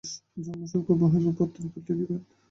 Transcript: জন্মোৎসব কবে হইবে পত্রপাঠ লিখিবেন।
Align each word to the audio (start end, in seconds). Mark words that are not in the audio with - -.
জন্মোৎসব 0.37 0.81
কবে 0.87 1.05
হইবে 1.11 1.31
পত্রপাঠ 1.39 1.85
লিখিবেন। 1.89 2.21